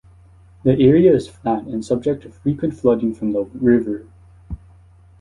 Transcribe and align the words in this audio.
The 0.63 0.71
area 0.79 1.13
is 1.13 1.27
flat 1.27 1.65
and 1.65 1.85
subject 1.85 2.23
to 2.23 2.31
frequent 2.31 2.73
flooding 2.75 3.13
from 3.13 3.33
the 3.33 3.43
river. 3.53 4.07